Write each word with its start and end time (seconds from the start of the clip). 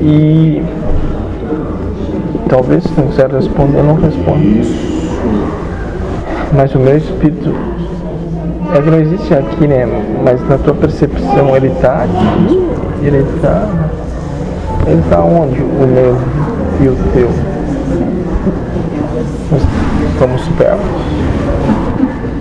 E 0.00 0.62
talvez 2.48 2.84
se 2.84 2.90
não 2.96 3.08
quiser 3.08 3.30
responder, 3.30 3.82
não 3.82 3.94
responda. 3.94 4.38
Mas 6.54 6.74
o 6.74 6.78
meu 6.78 6.96
espírito 6.96 7.54
é 8.74 8.82
que 8.82 8.90
não 8.90 9.00
existe 9.00 9.34
aqui, 9.34 9.66
né? 9.66 9.86
Mas 10.24 10.46
na 10.48 10.58
tua 10.58 10.74
percepção 10.74 11.56
ele 11.56 11.70
tá 11.80 12.04
aqui, 12.04 12.68
ele 13.02 13.24
tá. 13.42 13.68
Ele 14.86 15.02
tá 15.10 15.20
onde? 15.20 15.60
O 15.60 15.86
meu 15.86 16.16
e 16.80 16.88
o 16.88 16.96
teu. 17.12 17.28
Nós 19.50 19.62
estamos 20.12 20.42
perto. 20.56 21.18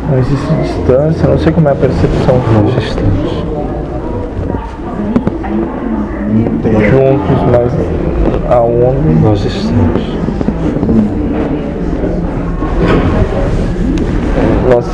Não 0.09 0.19
existe 0.19 0.53
distância, 0.63 1.27
não 1.27 1.37
sei 1.37 1.51
como 1.51 1.67
é 1.67 1.71
a 1.71 1.75
percepção 1.75 2.35
Nós 2.63 2.83
estamos. 2.83 3.26
Juntos, 6.89 7.39
mas 7.51 7.71
aonde? 8.51 9.21
Nós 9.21 9.45
estamos. 9.45 10.17
nós 14.69 14.85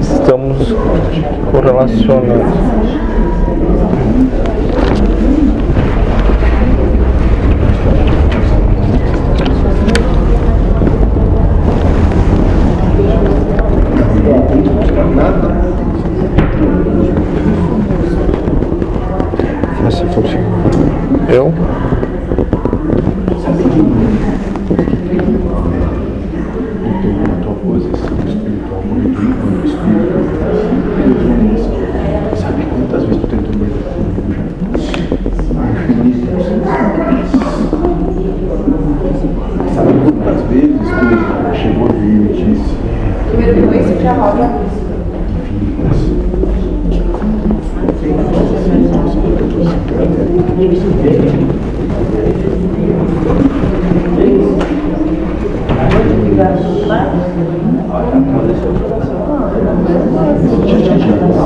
estamos 0.00 0.74
correlacionando. 1.52 2.80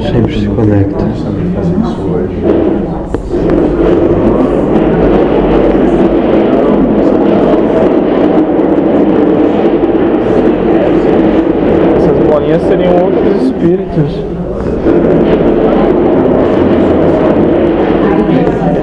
Tudo 0.00 0.12
sempre 0.12 0.40
se 0.40 0.46
conecta. 0.46 1.04
Essas 11.96 12.18
bolinhas 12.26 12.62
seriam 12.62 12.94
outros 13.04 13.42
espíritos. 13.42 14.24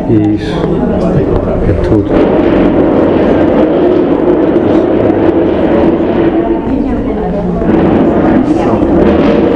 Isso. 0.10 0.56
É 1.68 1.74
tudo. 1.84 2.12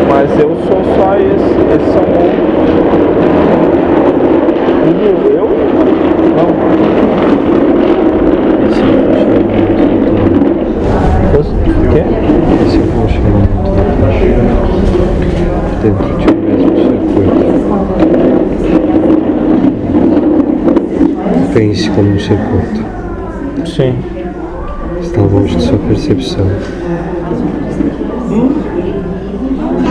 Mas 0.10 0.30
eu 0.40 0.50
sou 0.68 0.84
só 0.96 1.16
esse. 1.16 1.52
Esses 1.74 1.94
são 1.94 2.04
outros. 2.04 2.52
E 5.02 5.06
eu? 5.36 5.48
Não. 6.38 6.48
Esse 8.68 8.82
é 8.82 8.86
o 8.86 9.02
funcionamento 9.02 9.52
do 9.52 10.16
Eu, 11.34 11.42
o 11.42 11.90
quê? 11.92 12.04
Esse 12.64 12.78
é 12.78 12.80
o 12.80 12.86
funcionamento 12.86 13.62
dentro 15.82 16.10
de 16.20 16.26
um 16.30 16.36
mesmo 16.46 16.72
circuito. 16.78 17.42
Pense 21.52 21.90
como 21.90 22.10
um 22.12 22.20
circuito. 22.20 22.82
Sim. 23.66 23.96
Está 25.02 25.22
longe 25.22 25.56
de 25.56 25.64
sua 25.64 25.80
percepção. 25.80 26.46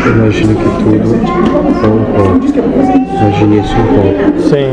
Imagine 0.06 0.54
que 0.54 0.68
tudo 0.82 1.10
é 1.82 1.88
um 1.88 2.04
copo. 2.12 2.40
Imagine 3.20 3.58
isso 3.60 3.74
um 3.76 3.86
copo 3.86 4.40
Sim. 4.40 4.70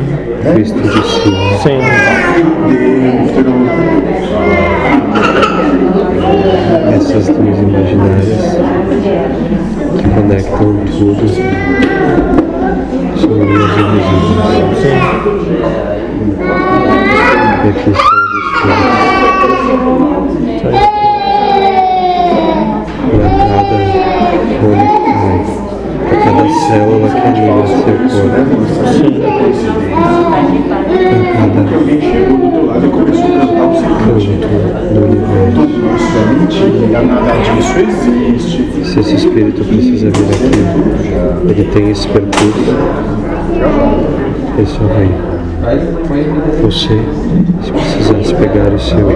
visto 0.55 0.79
de 0.81 1.01
cima. 1.07 1.57
Sim. 1.63 1.79
Essas 6.93 7.27
luzes 7.29 7.61
imaginárias 7.61 8.43
que 9.97 10.07
conectam 10.09 10.69
tudo 10.97 11.25
são 13.17 13.31
luzes 13.31 13.75
invisíveis. 13.77 14.77
Sim. 14.81 14.97
E 17.63 17.69
aqui 17.69 17.89
estão 17.89 18.19
os 18.23 18.39
espíritos. 18.45 18.97
Só 20.61 21.06
célula 26.67 27.07
que 27.09 27.27
anima 27.27 27.65
seu 27.65 27.77
corpo, 27.77 28.09
Sim. 28.91 29.21
para 29.21 29.33
cada 31.33 31.59
Alguém 31.77 31.99
chegou 32.01 32.37
do 32.37 32.47
teu 32.51 32.65
lado 32.65 32.85
e 32.85 32.89
começou 32.89 33.25
a 33.25 33.27
cantar 33.39 33.67
o 33.67 33.69
seguinte. 33.75 33.97
ponto 34.47 34.93
do 34.93 34.99
universo. 35.05 35.65
Tudo 36.27 36.43
isso 36.49 36.65
é 36.93 36.95
nada 37.05 37.31
disso 37.55 37.75
existe. 37.79 38.59
Se 38.85 38.95
esse 38.99 39.15
espírito 39.15 39.63
precisa 39.63 40.09
vir 40.09 40.25
aqui, 40.25 41.49
ele 41.49 41.63
tem 41.71 41.89
esse 41.91 42.07
percurso, 42.07 42.75
ele 44.57 44.67
só 44.67 44.83
vem. 44.95 45.11
Você, 46.61 46.97
se 47.61 47.71
precisasse 47.71 48.33
pegar 48.35 48.73
o 48.73 48.79
seu 48.79 49.07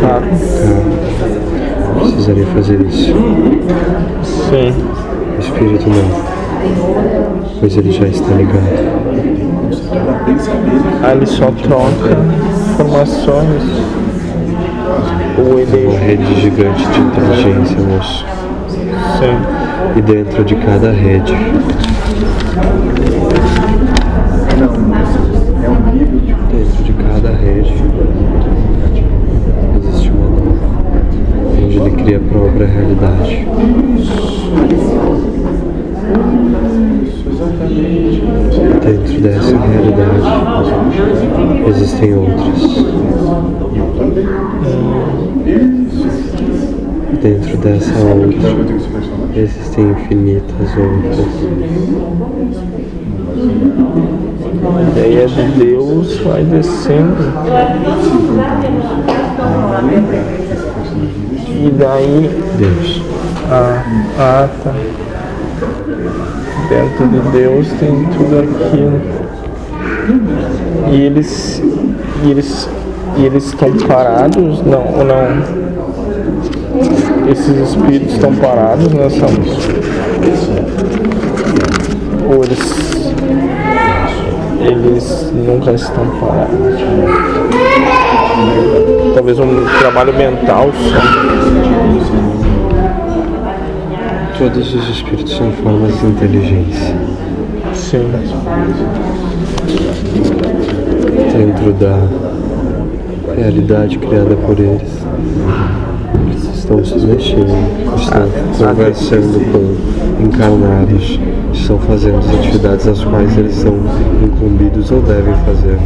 carro, 0.00 0.26
precisaria 1.98 2.46
fazer 2.46 2.80
isso. 2.86 3.14
Sim. 4.22 4.72
O 5.36 5.38
espírito 5.40 5.86
não, 5.88 6.08
pois 7.60 7.76
ele 7.76 7.92
já 7.92 8.06
está 8.06 8.34
ligado. 8.34 9.02
Aí 11.02 11.16
ele 11.16 11.26
só 11.26 11.46
troca 11.50 12.16
informações. 12.72 13.62
É 15.36 15.40
uma 15.40 15.60
ele. 15.60 15.88
rede 15.96 16.40
gigante 16.40 16.86
de 16.88 17.00
inteligência, 17.00 17.78
moço. 17.80 18.26
Sim. 19.18 19.36
E 19.96 20.02
dentro 20.02 20.44
de 20.44 20.54
cada 20.56 20.90
rede 20.90 21.34
É 25.62 25.68
um 25.68 25.92
nível 25.92 26.20
de 26.20 26.32
Dentro 26.52 26.84
de 26.84 26.92
cada 26.92 27.30
rede 27.30 27.74
existe 29.76 30.10
uma 30.10 30.28
nova, 30.28 30.58
onde 31.62 31.76
ele 31.78 31.90
cria 31.90 32.16
a 32.16 32.20
própria 32.20 32.66
realidade. 32.66 33.46
Dentro 38.82 39.20
dessa 39.20 39.56
realidade 39.56 40.22
existem 41.68 42.14
outras. 42.14 42.82
dentro 47.22 47.56
dessa 47.58 47.98
outra 48.00 48.50
existem 49.36 49.90
infinitas 49.90 50.68
outras. 50.76 51.26
E 54.96 55.00
aí 55.00 55.18
é 55.18 55.26
de 55.26 55.42
Deus, 55.58 56.18
vai 56.18 56.42
descendo. 56.42 57.32
E 61.48 61.70
daí. 61.70 62.30
Deus. 62.58 63.02
Ah, 63.50 63.84
ah 64.18 64.48
tá. 64.64 64.74
Dentro 66.68 67.06
de 67.08 67.18
Deus 67.30 67.66
tem 67.78 68.04
tudo 68.16 68.38
aquilo. 68.40 69.00
E 70.90 71.02
eles. 71.02 71.62
E 72.24 72.30
eles. 72.30 72.68
E 73.16 73.26
eles 73.26 73.44
estão 73.46 73.70
parados? 73.86 74.62
Não, 74.62 74.84
ou 74.98 75.04
não? 75.04 75.42
Esses 77.30 77.56
espíritos 77.68 78.14
estão 78.14 78.34
parados 78.36 78.92
nessa. 78.92 79.26
Ou 82.28 82.44
eles. 82.44 83.12
Eles 84.60 85.32
nunca 85.32 85.72
estão 85.72 86.06
parados. 86.20 86.80
Talvez 89.14 89.38
um 89.38 89.64
trabalho 89.78 90.14
mental 90.14 90.70
só. 90.72 92.41
Todos 94.38 94.74
os 94.74 94.88
espíritos 94.88 95.36
são 95.36 95.52
formas 95.52 95.98
de 96.00 96.06
inteligência. 96.06 96.96
Sim. 97.74 98.10
dentro 101.32 101.72
da 101.72 101.98
realidade 103.36 103.98
criada 103.98 104.36
por 104.36 104.58
eles. 104.58 105.02
Eles 106.26 106.58
estão 106.58 106.84
se 106.84 107.06
mexendo, 107.06 107.52
estão 107.96 108.68
conversando 108.68 109.52
com 109.52 110.24
encarnados, 110.24 111.18
estão 111.52 111.78
fazendo 111.80 112.18
as 112.18 112.30
atividades 112.34 112.86
as 112.86 113.04
quais 113.04 113.36
eles 113.36 113.54
são 113.54 113.74
incumbidos 114.22 114.90
ou 114.90 115.00
devem 115.02 115.34
fazer. 115.44 115.78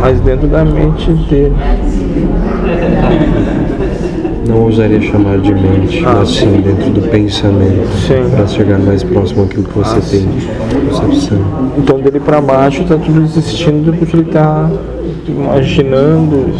Mas 0.00 0.20
dentro 0.20 0.48
da 0.48 0.64
mente 0.64 1.12
dele. 1.28 1.54
Não 4.46 4.62
ousaria 4.62 5.00
chamar 5.00 5.38
de 5.38 5.54
mente, 5.54 6.00
mas 6.00 6.30
sim 6.30 6.60
dentro 6.60 6.90
do 6.90 7.08
pensamento, 7.08 7.88
para 8.34 8.46
chegar 8.46 8.78
mais 8.78 9.02
próximo 9.02 9.44
àquilo 9.44 9.64
que 9.64 9.78
você 9.78 10.00
tem 10.00 10.28
de 10.28 10.46
percepção. 10.46 11.38
Então 11.78 12.00
dele 12.00 12.20
pra 12.20 12.40
baixo 12.40 12.84
tá 12.84 12.96
tudo 12.96 13.22
existindo 13.22 13.92
porque 13.92 14.16
ele 14.16 14.24
tá 14.30 14.70
imaginando, 15.28 16.50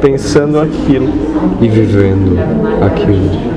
pensando 0.00 0.60
aquilo. 0.60 1.08
E 1.60 1.68
vivendo 1.68 2.38
aquilo. 2.82 3.56